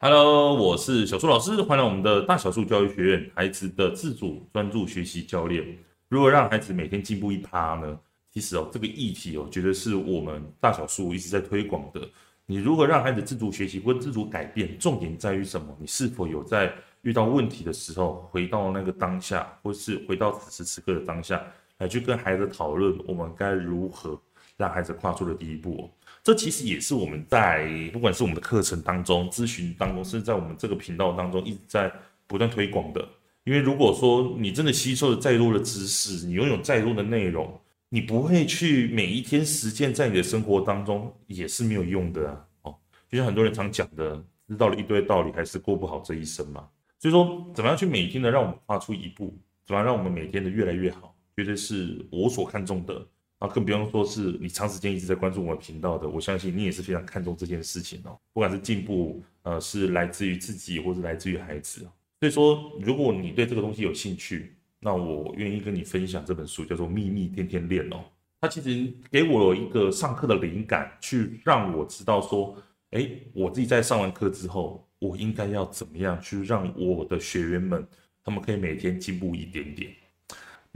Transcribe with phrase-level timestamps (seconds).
[0.00, 5.76] Hello，我是小树老师，欢迎来我们的大小树教育学院，孩子的自主专注学习教练。
[6.08, 7.98] 如何让孩子每天进步一趴呢？
[8.30, 12.00] 其实哦，这个议题哦，绝对是我们大小树一直在推广的。
[12.46, 14.78] 你如何让孩子自主学习或自主改变？
[14.78, 15.76] 重点在于什么？
[15.80, 16.72] 你是否有在
[17.02, 21.42] 遇到问题的时候，回到那个当下，或是回到此时此刻的当下，
[21.78, 24.16] 来去跟孩子讨论，我们该如何
[24.58, 25.90] 让孩子跨出了第一步。
[26.22, 31.90] 这其实也是我们在不管是我们的课程当中、咨询当中，甚至在我们这个频道当中一直在
[32.26, 33.08] 不断推广的。
[33.44, 42.44] 因为如果说你真的吸收了再多的知识，你拥有再多的内容，你不会去每一天实践在你的生活当中，也是没有用的啊。
[42.64, 42.76] 哦，
[43.08, 46.68] 就像很多人常讲的，知道了一堆道理，还是过不好这一生嘛。
[46.98, 49.34] 所以说，怎么样去每天的让我们跨出一步，
[49.64, 53.06] 怎么样让我们每天的越来越好，绝对是我所看重的。
[53.38, 58.18] 啊，更不用说是你长时间一直在关注我们频道的，我相信你也是非常看重这件事情哦。
[58.32, 61.86] 不管是进步，呃，是来自于自己，或是来自于孩子。
[62.20, 68.04] 所以说，如果你对这个东西有兴趣，那我愿意跟你分享这本书，叫做《秘密天天练》哦。
[68.40, 72.56] 它其实给我一个上课的灵感，去让我知道说，
[72.90, 77.86] 诶，我自己在上完课之后，我应该要怎么样去让我的学员们，
[78.24, 79.92] 他们可以每天进步一点点。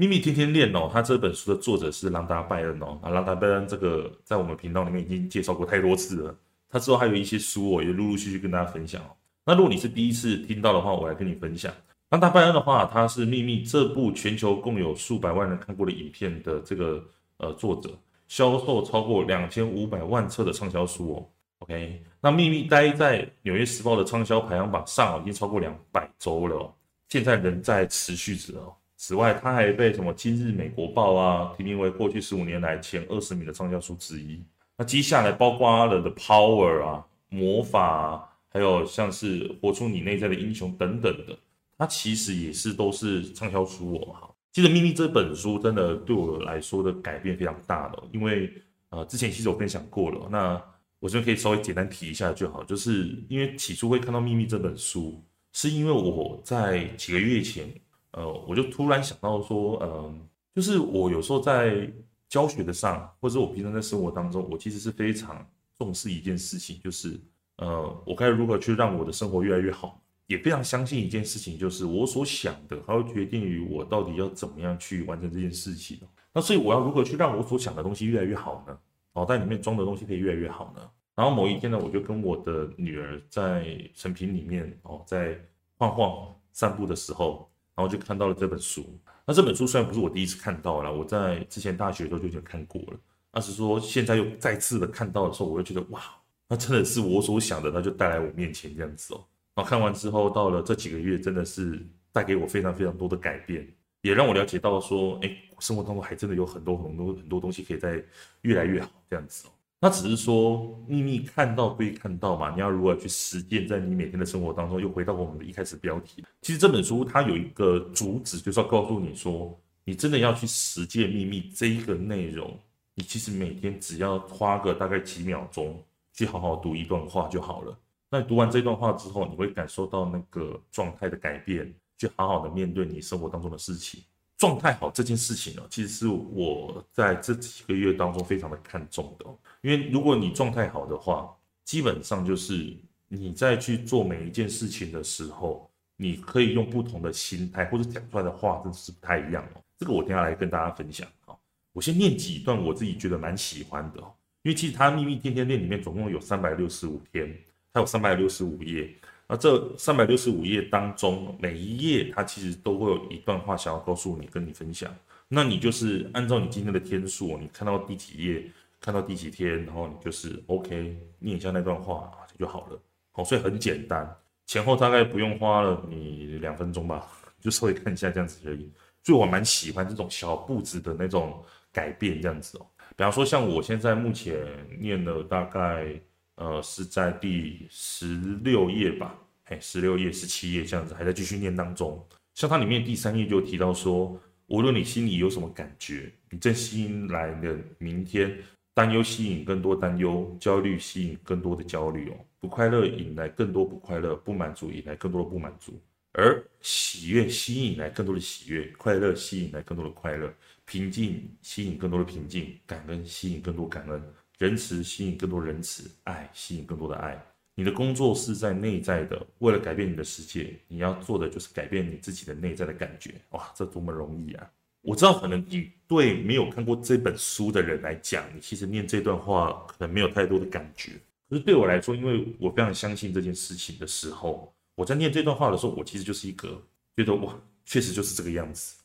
[0.03, 2.99] 秘密天天练哦，他这本书的作者是朗达拜恩哦。
[3.01, 6.37] 啊，朗达拜恩这个在我们频道里面已经介绍过太多次了。
[6.69, 9.15] 他之后还有一些书，我也陆陆续续跟大家分享哦。
[9.47, 11.73] 那如果你是第一次听到的话，我来跟你分享。
[12.11, 17.01] 朗达拜恩的话，他是《秘密》这部全球共有数百万人看过的影片的这个
[17.37, 17.89] 呃作者，
[18.27, 21.29] 销售超过两千五百万册的畅销书哦。
[21.61, 26.75] OK，那《秘密》待在《纽约时报》的畅销排行榜上已经超过两百周了哦，
[27.09, 28.75] 现在仍在持续着哦。
[29.05, 34.41] 此外，他还被什么《今日美国报》啊提名为过去十五年来前二十名的畅销书之一。
[34.79, 41.37] 那接下来包括了《The Power》啊、魔法啊，还有像是《活出你内在的英雄》等等的，
[41.77, 44.13] 它其实也是都是畅销书哦。
[44.13, 48.53] 哈，其实《秘密》这本书真的对我来说的改变非常大的，因为
[48.91, 50.63] 呃之前其实我分享过了，那
[51.01, 55.21] 我这边可以稍微简单提一下就好，就是因为起初会看到《秘密》这本书，
[55.53, 57.69] 是因为我在几个月前。
[58.13, 61.91] 呃，我就突然想到说，嗯、就是我有时候在
[62.29, 65.47] 教学的上，或者我平常在生活当中，我其实是非常
[65.79, 67.21] 重视一件事情，就是
[67.57, 75.99] 呃，我该如何去让我的生活越来越好，也非常相信一件事情，就是我所想的，它会决定于我到底要怎么样去完成这件事情。
[76.35, 78.79] 那所以我要如何去让我所想的东西越来越好呢？
[79.15, 80.91] 脑袋里面装的东西可以越来越好呢？
[81.15, 85.39] 然后某一天呢，我就跟我的女儿在成品里面哦，在
[85.77, 87.49] 晃晃散步的时候。
[87.75, 88.99] 然后就看到了这本书。
[89.27, 92.99] 那这本书虽然不是我第一次看到了，我在之前大学的时候就已经看过了。
[93.31, 96.03] 但是说现在又再次的看到的时候，我就觉得哇，
[96.49, 99.25] 那真的是我所想的，那就带来我面前这样子哦。
[99.55, 103.67] 然后看完之后，到了这几个月，真的是带给我非常非常多的改变，
[104.03, 108.05] 也让我了解到说，哎，生活当中还真的有很多很多很多东西可以在
[108.43, 109.51] 越来越好这样子哦。
[109.85, 114.81] 那只是说秘密看到归看到嘛，你要如何去实践在你每天的生活当中？
[114.81, 122.57] 又回到我们的一开始标题，其实这本书它有一个主旨，就是要告诉你说，你真的要去实践秘密这一个内容，
[122.95, 125.83] 你其实每天只要花个大概几秒钟
[126.13, 127.77] 去好好读一段话就好了。
[128.09, 134.01] 那你读完这段话之后，你会感受到那个状态的改变，去好好的面对你生活当中的事情。
[134.39, 139.27] 状态好这件事情呢，其实是我在这几个月当中非常的看重的。
[139.63, 141.35] 因为如果你状态好的话，
[141.65, 142.77] 基本上就是
[143.09, 149.63] 你在去做每一件事情的时候，你可以用不同的心态或者讲出来的话，真的是不太一样哦。
[149.79, 151.07] 这个我等下来跟大家分享。
[151.27, 151.35] 啊，
[151.73, 154.01] 我先念几段我自己觉得蛮喜欢的。
[154.43, 157.33] 因为其实它秘密天天练里面总共有三百六十五天，
[157.73, 158.93] 它有三百六十五页。
[159.29, 164.93] 那这三百六十五页当中，每一页它其实都会有一段话想要告诉你，跟你分享。
[165.29, 168.51] 那你就是按照你今天的天数，你看到第几页。
[168.83, 172.83] 看到第几天，然后你就是 OK，念一下那段话就好了。
[173.13, 174.13] 好，所以很简单，
[174.47, 177.09] 前后大概不用花了你两分钟吧，
[177.41, 178.69] 就稍微看一下这样子而已。
[179.05, 181.41] 所以我蛮喜欢这种小步子的那种
[181.73, 182.67] 改变这样子哦。
[182.97, 184.37] 比方说像我现在目前
[184.81, 185.87] 念了大概
[186.35, 192.05] 呃是在第十六页吧，哎，十六页、十七页这样子，还在继续念当中。
[192.35, 198.37] 像它里面第三页就提到说，无论你心里有什么感觉，你正吸引来的明天。
[198.75, 202.15] 担忧吸引更多担忧，焦虑吸引更多的焦虑哦。
[202.41, 205.79] 不快乐引来更多不快乐，不满足引来更多的不满足，
[206.13, 210.33] 而喜悦吸引来更多的喜悦，快乐吸引来更多的快乐，
[210.65, 214.03] 平静吸引更多的平静，感恩吸引更多感恩，
[214.39, 217.23] 仁慈吸引更多仁慈，爱吸引更多的爱，
[217.55, 223.15] 你的工作是在内在的，为了改变你的世界，你要做的就是改变你自己的内在的感觉。
[223.31, 224.51] 哇，这多么容易啊！
[224.83, 230.93] 我知道，可能你对没有看过这本书的人来讲，你其实念这段话可能没有太多的感觉。
[231.29, 236.63] 可是对我来说，因为我非常相信这件事情的时候，我在念这段话的时候，我其实就是一个
[236.97, 237.35] 觉得哇，
[237.65, 238.77] 确实就是这个样子，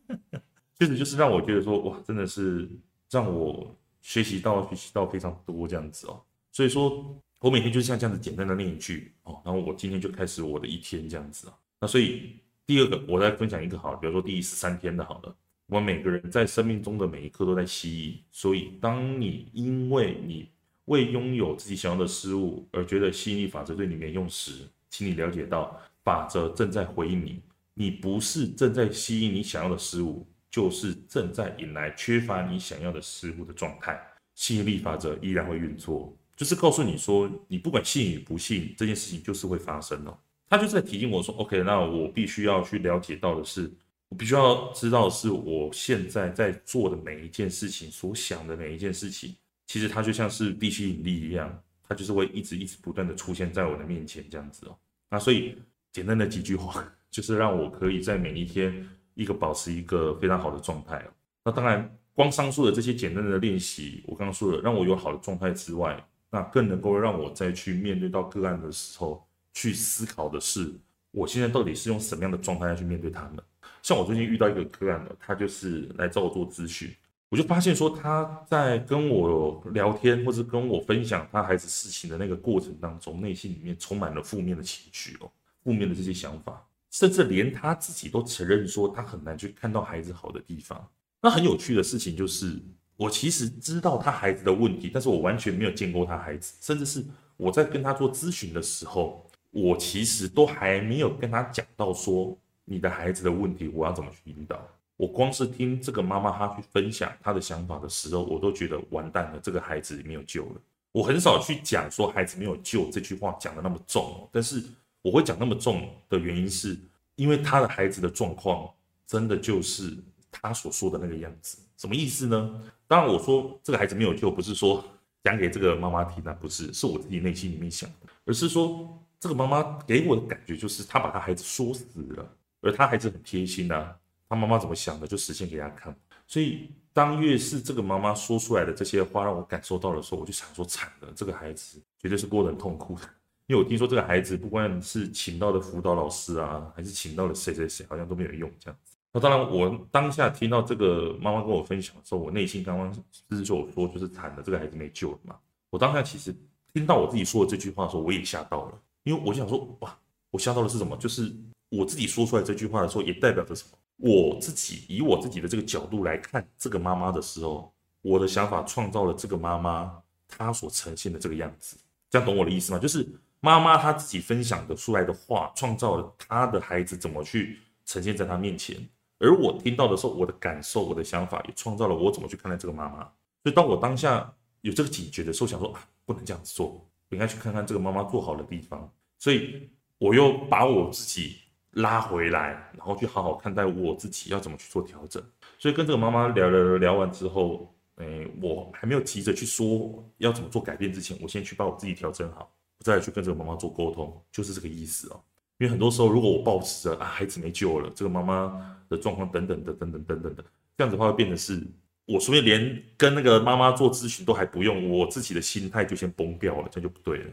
[0.78, 2.68] 确实就是让我觉得说哇，真的是
[3.10, 6.22] 让我学习到学习到非常多这样子哦。
[6.52, 7.18] 所以说。
[7.40, 11.54] 我每天就是像这样子简单的念一句哦，然后我今天就开始我的一天这样子啊。
[11.80, 12.34] 那所以
[12.68, 15.34] 第二个，我再分享一个好了，比如说第十三天的好了。
[15.68, 20.50] 我们每个人在生命中的每一刻都在吸引，所以当你因为你
[20.84, 27.40] 未拥有自己想要的事物而觉得吸引力法则对你没用时，请你了解到法则正在回应你。
[27.72, 33.98] 你不是正在吸引你想要的事物，就是正在引来缺乏你想要的事物的状态。
[34.34, 36.14] 吸引力法则依然会运作。
[36.36, 40.18] 就是告诉你说，你不管信与不信，这件事情就是会发生哦。
[40.48, 43.70] 他就在提醒我说，OK，那我必须要去了解到的是，
[44.08, 49.36] 我必须要知道的是，我现在在做的每一件事情，所想的每一件事情，
[49.66, 54.76] 其实它就像是地心引力一样，它就是会一直一直不断的出现在我的面前这样子哦。
[55.10, 55.56] 那所以
[55.92, 61.12] 简单的几句话， 就是让我可以在每一天一个保持一个非常好的状态哦。
[61.44, 69.27] 那当然，光上述的这些简单的练习，我刚刚说的，让我有好的状态之外，那更能够让我再去面对到个案的时候，
[69.60, 70.72] 去思考的是，
[71.10, 73.42] 我现在到底是用什么样的状态要去面对他们？
[73.82, 76.94] 像我最近遇到一个个案，他就是来找我做咨询，
[77.28, 85.28] 我就发现说他在跟我聊天或者跟我分享他孩子事情的那个过程当中，内心里面充满了负面的情绪哦，
[85.64, 90.88] 负面的这些想法，甚至连他自己都承认说他很难去看到孩子好的地方。
[91.20, 92.62] 那很有趣的事情就是。
[92.98, 97.04] 我其实知道他孩子的问题，但是我完全没有见过他孩子，甚至是
[97.36, 104.60] 我在跟他做咨询的时候，我其实都还没有跟他讲到说你的孩子的问题，我要怎么去引导。
[104.96, 110.60] 我光是听这个妈妈她去分享她的想法的时候，我都觉得完蛋了，这个孩子没有救了。
[110.90, 114.62] 我很少去讲说孩子没有救这句话讲得那么重，但是
[115.02, 116.76] 我会讲那么重的原因是
[117.14, 118.68] 因为他的孩子的状况
[119.06, 119.96] 真的就是
[120.32, 121.58] 他所说的那个样子。
[121.76, 122.60] 什么意思呢？
[122.88, 124.84] 当然，我说这个孩子没有救，不是说
[125.22, 131.84] 讲给这个妈妈听的，不是，是我自己内心里面想的，而是说这个妈妈给我的感觉就是她把她孩子说死
[132.14, 133.94] 了，而她孩子很贴心呐，
[134.28, 135.94] 她妈妈怎么想的就实现给她看。
[136.26, 143.02] 所以当越是这个妈妈说出来的这些话让我感受到的时候，我就想说惨了，这个孩子绝对是过得很痛苦的，
[143.46, 148.94] 因为我听说这个孩子不管是请到的辅导老师啊，还是请到了谁谁谁，好像都没有用这样子。
[149.10, 155.34] 那当然，我当下听到这个妈妈跟我分享的时候，我内心刚刚就是就我说就是惨了，这个孩子没救了嘛。
[155.70, 156.34] 我当下其实
[156.74, 159.98] 听到我自己说的这句话的时候，我也吓到了，因为我就想说，哇，
[160.30, 160.94] 我吓到的是什么？
[160.98, 161.34] 就是
[161.70, 163.78] 我自己说出来这句话的时候，也代表着什么？
[163.96, 167.72] 我自己以我自己的这个角度来看这个妈妈的时候，
[168.02, 171.78] 我的想法创造了这个妈妈她所呈现的这个样子。
[172.10, 172.78] 这样懂我的意思吗？
[172.78, 173.08] 就是
[173.40, 178.76] 妈妈她自己分享的出来的话，创造了她的孩子怎么去呈现在她面前。
[179.18, 182.98] 而我听到的时候，我的感受、我的想法也创造了我怎么去看待这个妈妈。
[183.42, 186.66] 所以，当我当下有这个警觉的时候，想说啊，不能这样子做，
[187.08, 188.88] 我应该去看看这个妈妈做好的地方。
[189.18, 189.68] 所以，
[189.98, 191.36] 我又把我自己
[191.72, 195.22] 拉回来，然后去好好看待我自己要怎么去做调整。
[195.58, 205.20] 所以，跟这个妈妈聊聊聊完之后，诶，我还没有急着去说要怎么做改变之前，我先去把我自己调整好，我再去跟这个妈妈做沟通，就是这个意思哦。
[205.58, 210.44] 因为很多时候，如果我抱持着啊，孩子没救了，这个妈妈的状况等等的等等等等的，
[210.76, 211.60] 这样子的话会变得是，
[212.06, 217.30] 我随便连跟那个妈妈做咨询都还不用，我自己的心态就先崩掉了，这样就不对了。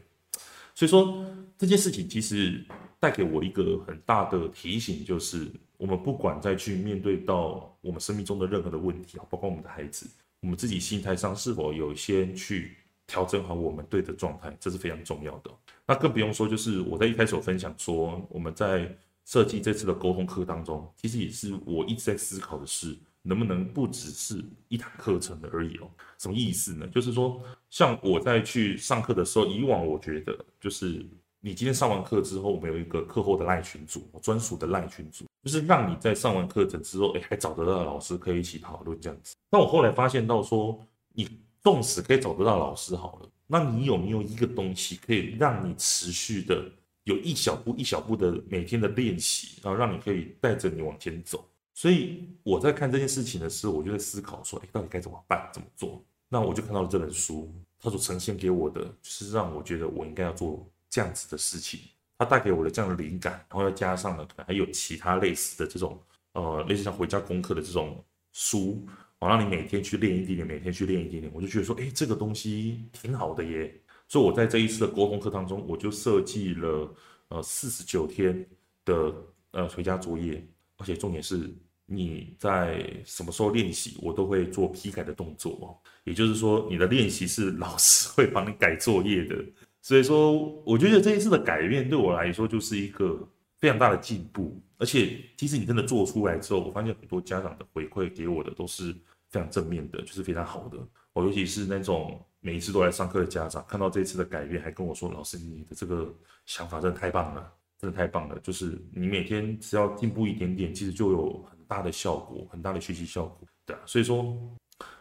[0.75, 1.25] 所以说
[1.57, 2.63] 这件事情其实
[2.99, 10.05] 带给我一个很大的提醒，就是我们不管再去面对到我们生命中的任何的问题啊，包括我们的孩子，
[10.41, 12.75] 我们自己心态上是否有先去
[13.07, 15.51] 调整好我们对的状态，这是非常重要的。
[15.87, 18.93] 那更不用说，就是我在一开始分享说，我们在
[19.25, 25.89] 设计这次的沟通课当中，其实也是我一直在思考的是，能不能不只是一堂课程的而已哦。
[26.19, 26.87] 什么意思呢？
[26.87, 31.03] 就是说，像我在去上课的时候，以往我觉得就是
[31.41, 39.35] 你今天上完课之后，我们有一个课后的赖群组，专属的赖群组，就是让你在上完课程之后，哎，还找得到老师可以一起讨论这样子。
[39.49, 40.79] 那我后来发现到说，
[41.13, 41.27] 你
[41.63, 43.29] 纵使可以找得到老师好了。
[43.47, 46.65] 那你有没有一个东西可以让你持续的
[47.03, 51.47] 有一小步一小步的每天的练习，然后让你可以带着你往前走？
[51.75, 55.47] 所以我在看这件事情的时候，我就在思考说，哎，到底该怎么办？
[55.53, 56.01] 怎么做？
[56.29, 61.81] 那我就看到了这本书，他所呈现给我的，是让我觉得我应该要做这样子的事情。
[62.17, 66.01] 他带给我的这样的灵感，然后又加上了可能还有其他类似的这种，
[66.31, 68.01] 呃，类似像回家功课的这种
[68.31, 68.87] 书，
[69.19, 73.77] 我让你每天去练一点点，每天去练一点点，我就觉得说，哎，这个东西挺好的耶。
[74.07, 76.95] 所以我在这一次的沟通课当中，我就设计了
[77.27, 78.47] 呃四十九天
[78.85, 79.13] 的
[79.51, 80.41] 呃回家作业，
[80.77, 81.53] 而且重点是
[81.85, 89.35] 你在什么时候练习，我都会做批改的动作，也就是说你的练习是老师会帮你改作业的。
[89.81, 93.27] 所以说，我觉得这一次的改变对我来说就是一个
[93.59, 98.91] 非常大的进步，而且其实你真的做出来之后，我发现很多家长的回馈给我的都是
[99.29, 100.79] 非常正面的，就是非常好的。
[101.13, 106.11] 我尤其是那种每一次都来上课的家长，看到这一次的改变，还跟我说：“老师，你的这个
[106.47, 108.39] 想法真的太棒了，真的太棒了！
[108.39, 114.37] 就是你每天只要进步一点点，其实就有大的效果，很大的学习效果。”对啊，所以说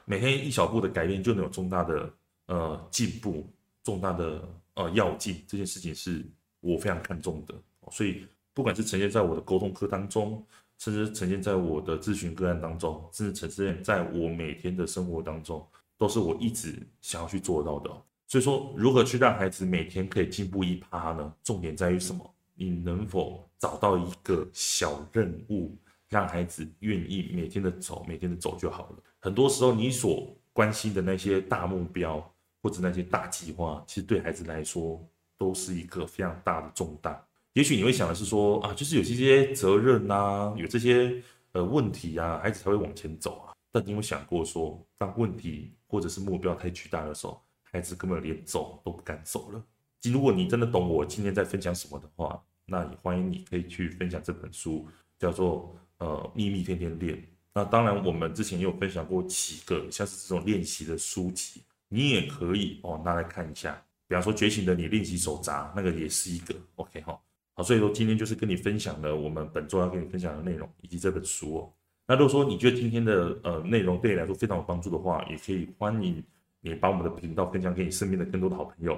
[0.04, 2.14] 每天一小步的改变就能有重大的
[2.46, 3.46] 呃进步，
[3.82, 4.42] 重大的。
[4.76, 6.26] 呃，要进这件事情是
[6.58, 7.54] 我非常看重的，
[7.92, 10.44] 所以不管是呈现在我的沟通课当中，
[10.78, 15.64] 甚至呈现在我的咨询个案当中，甚至呈现在我每天的生活当中，
[15.96, 18.02] 都是我一直想要去做到的。
[18.26, 21.32] 所以说，如何去让孩子每天可以进步一趴呢？
[21.44, 22.28] 重点在于什么？
[22.56, 25.72] 你能否找到一个小任务，
[26.14, 28.96] 让孩子愿意每天的走，每天的走就好了。
[29.18, 32.30] 很多时候，你所关心的那些大目标。
[32.62, 34.98] 或者那些大计划，其实对孩子来说
[35.36, 37.22] 都是一个非常大的重担。
[37.52, 43.52] 也许你会想的是说啊，就是有这些责任啊，有这些呃问题啊，孩子才会往前走啊。
[43.70, 49.62] 但你有想过说，当问题或者是目标太巨大的时候，孩子根本连走都不敢走了。
[50.10, 57.22] 如果你真的懂我今天在分享什么的话，那也欢迎你可以去分享这本书，叫做呃秘密天天练。
[57.52, 61.62] 那当然，我们之前也有分享过几个像是这种练习的书籍。
[61.88, 67.16] 你也可以哦，拿来看一下，比方说觉醒的你练习手札，那个也是一个 OK 哈。
[67.54, 71.72] 好，所以说今天就是跟你分享了我们本周要跟你分享的内容以及这本书哦。
[72.08, 76.20] 那如果说你觉得今天的呃内容对你来说非常有帮助的话，也可以欢迎
[76.60, 78.94] 你把我们的频道分享给你身边的更多的好朋友。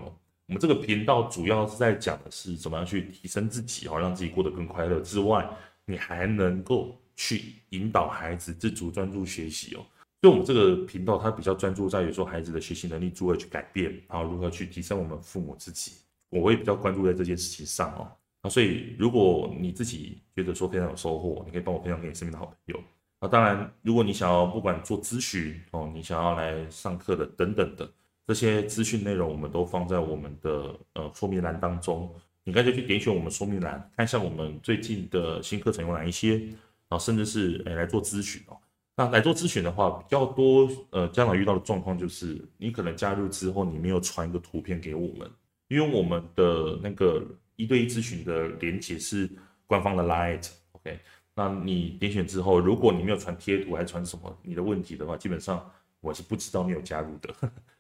[0.47, 5.47] 我们这个频道主要是在讲的是怎么样去提升自己哦，让自己过得更快乐之外，
[5.87, 9.81] 你还能够去引导孩子自主专注学习哦。
[10.23, 15.93] 所以，我们这个频道它比较专注在于说孩子的学习能力如何去改变，然后如何去提升我们父母自己。
[16.31, 18.11] 我会比较关注在这件事情上哦。
[18.43, 22.81] 那所以，如果你自己觉得说非常有收获，你可以帮我分享给你身边的好朋友。
[23.21, 27.89] 那当然，如果你想要不管做咨询哦，你想要来上课的等等的
[28.27, 32.13] 这些资讯内容，我们都放在我们的呃说明栏当中。
[32.47, 38.57] 你干脆去点选我们说明栏，看一下我们最近的新课程有哪一些，然后甚至是诶来做咨询哦。
[38.95, 45.29] 那来做咨询的话，比较多呃家长遇到的状况就是，你可能加入之后，你没有传一个图片给我们，
[45.67, 47.21] 因为我们的那个
[47.57, 49.29] 一对一咨询的连结是
[49.67, 51.01] 官方的 Line，OK，
[51.35, 55.69] 那你点选之后，如果你没有传贴图还是传什么你的问题的话，基本上
[56.01, 57.35] 我是不知道你有加入的，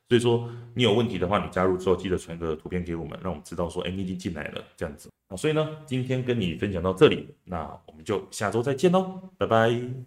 [0.08, 5.08] 所以说你有问题的话，你加入之后记得传个图片给我们，让我们知道说，哎，你已经进来了这样子。
[5.28, 10.06] 啊所以呢，今天跟你分享到这里，那我们就下周再见喽，拜拜。